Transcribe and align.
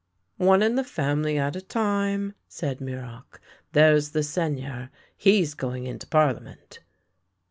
""One 0.37 0.63
in 0.63 0.77
the 0.77 0.83
family 0.83 1.37
at 1.37 1.55
a 1.55 1.61
time," 1.61 2.33
said 2.47 2.79
Muroc." 2.79 3.39
There's 3.73 4.09
the 4.13 4.23
Seigneur. 4.23 4.89
He's 5.15 5.53
going 5.53 5.85
into 5.85 6.07
Parliament! 6.07 6.79